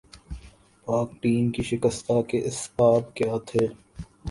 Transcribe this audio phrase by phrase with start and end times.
[0.87, 3.67] پاک ٹیم کے شکستہ کے اسباب کیا تھے